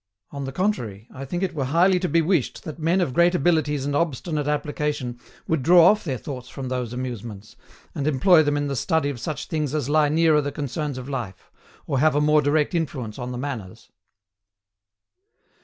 On 0.31 0.45
the 0.45 0.51
contrary, 0.51 1.07
I 1.13 1.25
think 1.25 1.43
it 1.43 1.53
were 1.53 1.65
highly 1.65 1.99
to 1.99 2.09
be 2.09 2.23
wished 2.23 2.63
that 2.63 2.79
men 2.79 3.01
of 3.01 3.13
great 3.13 3.35
abilities 3.35 3.85
and 3.85 3.95
obstinate 3.95 4.47
application 4.47 5.19
would 5.47 5.61
draw 5.61 5.85
off 5.85 6.03
their 6.03 6.17
thoughts 6.17 6.49
from 6.49 6.69
those 6.69 6.91
amusements, 6.91 7.55
and 7.93 8.07
employ 8.07 8.41
them 8.41 8.57
in 8.57 8.65
the 8.65 8.75
study 8.75 9.11
of 9.11 9.19
such 9.19 9.45
things 9.45 9.75
as 9.75 9.89
lie 9.89 10.09
nearer 10.09 10.41
the 10.41 10.51
concerns 10.51 10.97
of 10.97 11.07
life, 11.07 11.51
or 11.85 11.99
have 11.99 12.15
a 12.15 12.19
more 12.19 12.41
direct 12.41 12.73
influence 12.73 13.19
on 13.19 13.31
the 13.31 13.37
manners. 13.37 13.91